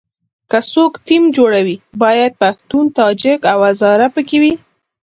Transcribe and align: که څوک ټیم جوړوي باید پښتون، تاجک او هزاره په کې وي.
که 0.49 0.59
څوک 0.71 0.93
ټیم 1.07 1.23
جوړوي 1.37 1.75
باید 2.03 2.31
پښتون، 2.41 2.85
تاجک 2.97 3.39
او 3.53 3.59
هزاره 3.69 4.07
په 4.15 4.21
کې 4.27 4.37
وي. 4.41 4.53